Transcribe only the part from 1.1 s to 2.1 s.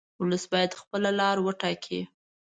لار وټاکي.